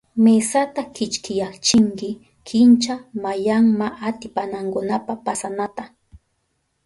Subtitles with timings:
[0.23, 2.09] Mesata kichkiyachinki
[2.47, 5.83] kincha mayanmaatipanankunapa pasanata.